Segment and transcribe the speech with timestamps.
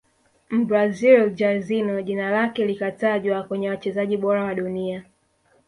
[0.49, 5.03] mbrazil Jairzinho jina lake likatajwa kwenye wachezaji bora wa dunia